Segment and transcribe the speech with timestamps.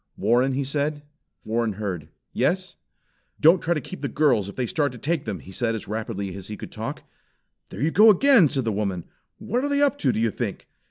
[0.17, 1.03] "Warren?" he said.
[1.45, 2.09] Warren heard.
[2.33, 2.75] "Yes!"
[3.39, 5.87] "Don't try to keep the girls if they start to take them," he said as
[5.87, 7.03] rapidly as he could talk.
[7.69, 9.03] "There they go again!" said the woman
[9.37, 10.67] "What are they up to, do you think?"